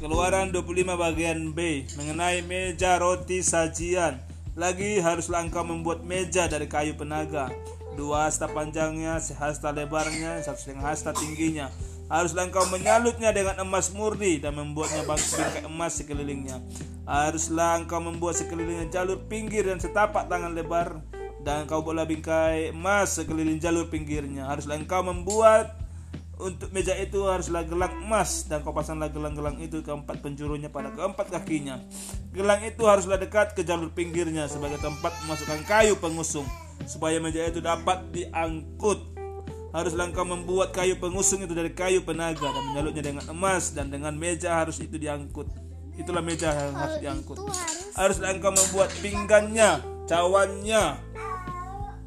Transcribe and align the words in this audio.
Gambaran 0.00 0.56
25 0.56 0.96
bagian 0.96 1.52
B 1.52 1.84
mengenai 2.00 2.40
meja 2.40 2.96
roti 2.96 3.44
sajian. 3.44 4.16
Lagi 4.56 4.96
haruslah 4.96 5.44
engkau 5.44 5.60
membuat 5.60 6.08
meja 6.08 6.48
dari 6.48 6.64
kayu 6.64 6.96
penaga. 6.96 7.52
Dua 8.00 8.24
hasta 8.24 8.48
panjangnya, 8.48 9.20
sehasta 9.20 9.68
lebarnya, 9.68 10.40
satu 10.40 10.56
setengah 10.56 10.88
hasta 10.88 11.12
tingginya. 11.12 11.68
Haruslah 12.08 12.48
engkau 12.48 12.64
menyalutnya 12.72 13.28
dengan 13.36 13.60
emas 13.60 13.92
murni 13.92 14.40
dan 14.40 14.56
membuatnya 14.56 15.04
bangkai 15.04 15.68
emas 15.68 16.00
sekelilingnya. 16.00 16.64
Haruslah 17.04 17.84
engkau 17.84 18.00
membuat 18.00 18.40
sekelilingnya 18.40 18.88
jalur 18.88 19.20
pinggir 19.28 19.68
dan 19.68 19.84
setapak 19.84 20.32
tangan 20.32 20.56
lebar 20.56 21.04
dan 21.44 21.68
engkau 21.68 21.84
buatlah 21.84 22.08
bingkai 22.08 22.72
emas 22.72 23.20
sekeliling 23.20 23.60
jalur 23.60 23.92
pinggirnya. 23.92 24.48
Haruslah 24.48 24.80
engkau 24.80 25.04
membuat 25.04 25.79
untuk 26.40 26.72
meja 26.72 26.96
itu 26.96 27.28
haruslah 27.28 27.62
gelang 27.68 27.92
emas 28.00 28.48
dan 28.48 28.64
kau 28.64 28.72
pasanglah 28.72 29.12
gelang-gelang 29.12 29.60
itu 29.60 29.84
keempat 29.84 30.24
penjurunya 30.24 30.72
pada 30.72 30.88
keempat 30.90 31.28
kakinya. 31.28 31.76
Gelang 32.32 32.64
itu 32.64 32.82
haruslah 32.88 33.20
dekat 33.20 33.52
ke 33.52 33.60
jalur 33.60 33.92
pinggirnya 33.92 34.48
sebagai 34.48 34.80
tempat 34.80 35.12
memasukkan 35.24 35.60
kayu 35.68 35.94
pengusung 36.00 36.48
supaya 36.88 37.20
meja 37.20 37.44
itu 37.44 37.60
dapat 37.60 38.08
diangkut. 38.10 39.20
Haruslah 39.70 40.10
engkau 40.10 40.26
membuat 40.26 40.74
kayu 40.74 40.98
pengusung 40.98 41.46
itu 41.46 41.54
dari 41.54 41.70
kayu 41.70 42.02
penaga 42.02 42.50
dan 42.50 42.64
menyalutnya 42.74 43.04
dengan 43.06 43.24
emas 43.30 43.70
dan 43.70 43.86
dengan 43.86 44.16
meja 44.18 44.58
harus 44.58 44.82
itu 44.82 44.98
diangkut. 44.98 45.46
Itulah 45.94 46.24
meja 46.24 46.50
yang 46.50 46.74
harus 46.74 46.96
diangkut. 46.98 47.38
Haruslah 47.94 48.34
engkau 48.34 48.50
membuat 48.50 48.90
pinggannya, 48.98 49.78
cawannya, 50.10 50.98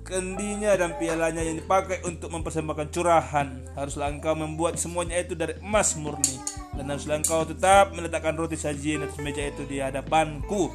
kendinya 0.03 0.75
dan 0.75 0.99
pialanya 0.99 1.41
yang 1.41 1.57
dipakai 1.57 2.03
untuk 2.03 2.29
mempersembahkan 2.29 2.91
curahan. 2.91 3.47
Haruslah 3.73 4.11
engkau 4.11 4.35
membuat 4.35 4.75
semuanya 4.77 5.17
itu 5.23 5.33
dari 5.33 5.57
emas 5.63 5.95
murni. 5.95 6.37
Dan 6.75 6.91
haruslah 6.91 7.23
engkau 7.23 7.47
tetap 7.47 7.95
meletakkan 7.95 8.35
roti 8.35 8.59
sajian 8.59 9.07
atas 9.07 9.17
meja 9.23 9.47
itu 9.47 9.63
di 9.65 9.79
hadapanku. 9.79 10.69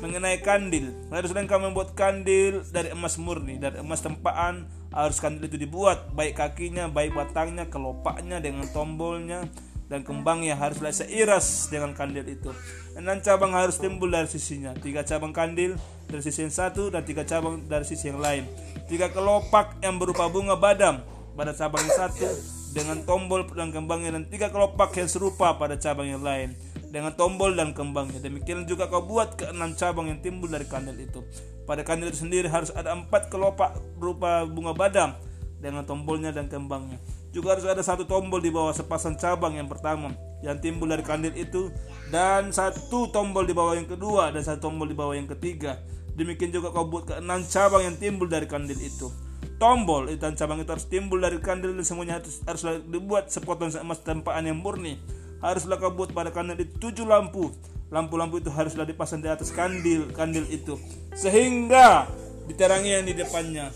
Mengenai 0.00 0.42
kandil, 0.42 0.90
haruslah 1.14 1.46
engkau 1.46 1.62
membuat 1.62 1.94
kandil 1.94 2.66
dari 2.74 2.90
emas 2.90 3.20
murni, 3.20 3.60
dari 3.60 3.78
emas 3.78 4.02
tempaan. 4.02 4.66
Harus 4.90 5.22
kandil 5.22 5.46
itu 5.46 5.56
dibuat, 5.56 6.10
baik 6.12 6.36
kakinya, 6.36 6.90
baik 6.90 7.14
batangnya, 7.16 7.70
kelopaknya 7.70 8.44
dengan 8.44 8.68
tombolnya, 8.74 9.46
dan 9.92 10.00
kembangnya 10.00 10.56
haruslah 10.56 10.88
seiras 10.88 11.68
dengan 11.68 11.92
kandil 11.92 12.24
itu. 12.24 12.48
Enam 12.96 13.20
cabang 13.20 13.52
harus 13.52 13.76
timbul 13.76 14.08
dari 14.08 14.24
sisinya. 14.24 14.72
Tiga 14.72 15.04
cabang 15.04 15.36
kandil 15.36 15.76
dari 16.08 16.24
sisi 16.24 16.48
yang 16.48 16.54
satu 16.56 16.88
dan 16.88 17.04
tiga 17.04 17.28
cabang 17.28 17.60
dari 17.68 17.84
sisi 17.84 18.08
yang 18.08 18.24
lain. 18.24 18.48
Tiga 18.88 19.12
kelopak 19.12 19.76
yang 19.84 20.00
berupa 20.00 20.32
bunga 20.32 20.56
badam 20.56 21.04
pada 21.36 21.52
cabang 21.52 21.84
yang 21.84 22.08
satu 22.08 22.24
dengan 22.72 23.04
tombol 23.04 23.44
dan 23.52 23.68
kembangnya 23.68 24.16
dan 24.16 24.24
tiga 24.32 24.48
kelopak 24.48 24.96
yang 24.96 25.12
serupa 25.12 25.52
pada 25.60 25.76
cabang 25.76 26.08
yang 26.08 26.24
lain 26.24 26.56
dengan 26.88 27.12
tombol 27.12 27.52
dan 27.52 27.76
kembangnya. 27.76 28.16
Demikian 28.24 28.64
juga 28.64 28.88
kau 28.88 29.04
buat 29.04 29.36
keenam 29.36 29.76
cabang 29.76 30.08
yang 30.08 30.24
timbul 30.24 30.48
dari 30.48 30.64
kandil 30.64 30.96
itu. 30.96 31.20
Pada 31.68 31.84
kandil 31.84 32.08
itu 32.08 32.24
sendiri 32.24 32.48
harus 32.48 32.72
ada 32.72 32.96
empat 32.96 33.28
kelopak 33.28 33.76
berupa 34.00 34.48
bunga 34.48 34.72
badam 34.72 35.12
dengan 35.60 35.84
tombolnya 35.84 36.32
dan 36.32 36.48
kembangnya. 36.48 36.96
Juga 37.32 37.56
harus 37.56 37.64
ada 37.64 37.80
satu 37.80 38.04
tombol 38.04 38.44
di 38.44 38.52
bawah 38.52 38.76
sepasang 38.76 39.16
cabang 39.16 39.56
yang 39.56 39.66
pertama 39.66 40.12
yang 40.44 40.58
timbul 40.58 40.90
dari 40.90 41.06
kandil 41.06 41.32
itu 41.32 41.72
dan 42.10 42.50
satu 42.52 43.08
tombol 43.08 43.46
di 43.46 43.54
bawah 43.56 43.78
yang 43.78 43.88
kedua 43.88 44.34
dan 44.34 44.42
satu 44.44 44.68
tombol 44.68 44.90
di 44.90 44.92
bawah 44.92 45.14
yang 45.16 45.30
ketiga 45.30 45.78
Demikian 46.12 46.52
juga 46.52 46.68
kau 46.68 46.84
buat 46.84 47.08
keenam 47.08 47.40
cabang 47.48 47.88
yang 47.88 47.96
timbul 47.96 48.28
dari 48.28 48.44
kandil 48.44 48.76
itu. 48.76 49.08
Tombol 49.56 50.12
itu 50.12 50.20
dan 50.20 50.36
cabang 50.36 50.60
itu 50.60 50.68
harus 50.68 50.84
timbul 50.84 51.22
dari 51.22 51.40
kandil 51.40 51.72
dan 51.72 51.84
semuanya 51.86 52.20
harus 52.20 52.44
haruslah 52.44 52.82
dibuat 52.84 53.32
sepotong 53.32 53.72
emas 53.80 54.04
tempaan 54.04 54.44
yang 54.44 54.60
murni. 54.60 55.00
Haruslah 55.40 55.80
kau 55.80 55.94
buat 55.94 56.12
pada 56.12 56.28
kandil 56.28 56.60
itu 56.60 56.76
tujuh 56.76 57.08
lampu. 57.08 57.48
Lampu-lampu 57.88 58.40
itu 58.40 58.52
haruslah 58.52 58.84
dipasang 58.88 59.20
di 59.20 59.28
atas 59.28 59.52
kandil 59.52 60.08
kandil 60.16 60.48
itu 60.48 60.80
sehingga 61.12 62.08
diterangi 62.48 62.90
yang 63.00 63.04
di 63.08 63.16
depannya. 63.16 63.72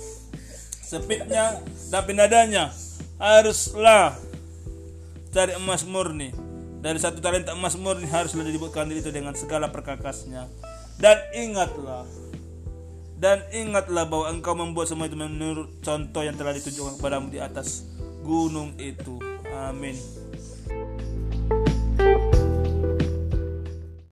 Sepitnya 0.86 1.60
dan 1.90 2.02
penadanya 2.04 2.70
haruslah 3.16 4.16
dari 5.32 5.56
emas 5.56 5.84
murni. 5.84 6.32
Dari 6.80 6.98
satu 7.00 7.18
talenta 7.18 7.56
emas 7.56 7.74
murni 7.74 8.06
haruslah 8.06 8.46
dibuat 8.46 8.72
kandil 8.72 9.00
itu 9.00 9.10
dengan 9.12 9.34
segala 9.34 9.72
perkakasnya. 9.72 10.48
Dan 10.96 11.18
ingatlah 11.36 12.08
dan 13.16 13.40
ingatlah 13.48 14.04
bahwa 14.04 14.28
engkau 14.28 14.52
membuat 14.52 14.92
semua 14.92 15.08
itu 15.08 15.16
menurut 15.16 15.80
contoh 15.80 16.20
yang 16.20 16.36
telah 16.36 16.52
ditunjukkan 16.52 17.00
kepadamu 17.00 17.32
di 17.32 17.40
atas 17.40 17.88
gunung 18.20 18.76
itu. 18.76 19.16
Amin. 19.56 19.96